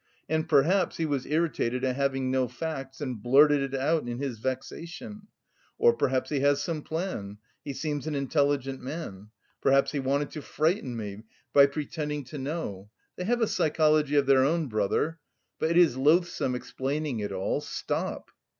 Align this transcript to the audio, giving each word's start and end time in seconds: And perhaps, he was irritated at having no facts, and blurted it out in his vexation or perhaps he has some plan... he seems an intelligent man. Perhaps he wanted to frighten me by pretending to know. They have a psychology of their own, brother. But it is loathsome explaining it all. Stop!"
And 0.27 0.49
perhaps, 0.49 0.97
he 0.97 1.05
was 1.05 1.27
irritated 1.27 1.83
at 1.83 1.95
having 1.95 2.31
no 2.31 2.47
facts, 2.47 3.01
and 3.01 3.21
blurted 3.21 3.61
it 3.75 3.79
out 3.79 4.09
in 4.09 4.17
his 4.17 4.39
vexation 4.39 5.27
or 5.77 5.93
perhaps 5.95 6.31
he 6.31 6.39
has 6.39 6.59
some 6.63 6.81
plan... 6.81 7.37
he 7.63 7.71
seems 7.73 8.07
an 8.07 8.15
intelligent 8.15 8.81
man. 8.81 9.29
Perhaps 9.61 9.91
he 9.91 9.99
wanted 9.99 10.31
to 10.31 10.41
frighten 10.41 10.97
me 10.97 11.21
by 11.53 11.67
pretending 11.67 12.23
to 12.23 12.39
know. 12.39 12.89
They 13.15 13.25
have 13.25 13.41
a 13.41 13.47
psychology 13.47 14.15
of 14.15 14.25
their 14.25 14.43
own, 14.43 14.69
brother. 14.69 15.19
But 15.59 15.69
it 15.69 15.77
is 15.77 15.97
loathsome 15.97 16.55
explaining 16.55 17.19
it 17.19 17.31
all. 17.31 17.61
Stop!" 17.61 18.31